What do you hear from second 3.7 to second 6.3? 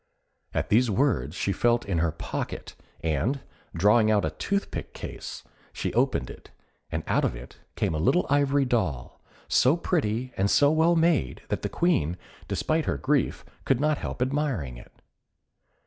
drawing out a toothpick case, she opened